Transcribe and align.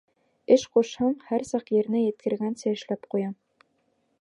Эш 0.55 0.63
ҡушһаң, 0.77 1.13
һәр 1.27 1.45
саҡ 1.49 1.69
еренә 1.81 2.01
еткергәнсә 2.07 2.73
эшләп 2.79 3.07
ҡуя. 3.15 3.29